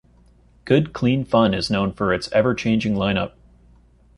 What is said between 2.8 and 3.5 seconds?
line up.